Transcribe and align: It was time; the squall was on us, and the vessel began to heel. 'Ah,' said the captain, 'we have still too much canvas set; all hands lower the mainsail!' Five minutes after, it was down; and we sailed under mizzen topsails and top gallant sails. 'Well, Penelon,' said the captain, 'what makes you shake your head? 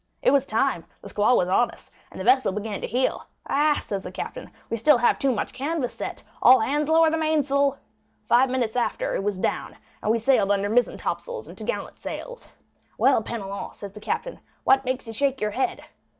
It 0.23 0.31
was 0.31 0.47
time; 0.47 0.83
the 1.03 1.09
squall 1.09 1.37
was 1.37 1.47
on 1.47 1.69
us, 1.69 1.91
and 2.09 2.19
the 2.19 2.23
vessel 2.23 2.51
began 2.51 2.81
to 2.81 2.87
heel. 2.87 3.27
'Ah,' 3.47 3.77
said 3.83 4.01
the 4.01 4.11
captain, 4.11 4.47
'we 4.67 4.75
have 4.75 4.79
still 4.79 5.13
too 5.19 5.31
much 5.31 5.53
canvas 5.53 5.93
set; 5.93 6.23
all 6.41 6.59
hands 6.59 6.89
lower 6.89 7.11
the 7.11 7.19
mainsail!' 7.19 7.77
Five 8.25 8.49
minutes 8.49 8.75
after, 8.75 9.13
it 9.13 9.21
was 9.21 9.37
down; 9.37 9.75
and 10.01 10.11
we 10.11 10.17
sailed 10.17 10.49
under 10.51 10.69
mizzen 10.71 10.97
topsails 10.97 11.47
and 11.47 11.55
top 11.55 11.67
gallant 11.67 11.99
sails. 11.99 12.49
'Well, 12.97 13.21
Penelon,' 13.21 13.75
said 13.75 13.93
the 13.93 13.99
captain, 13.99 14.39
'what 14.63 14.85
makes 14.85 15.05
you 15.05 15.13
shake 15.13 15.39
your 15.39 15.51
head? 15.51 15.83